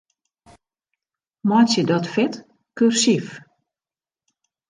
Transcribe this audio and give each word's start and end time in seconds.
Meitsje 1.47 1.83
dat 1.89 2.05
fet 2.13 2.33
kursyf. 2.77 3.27